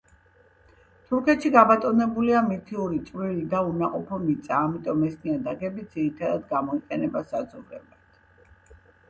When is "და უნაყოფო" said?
3.51-4.19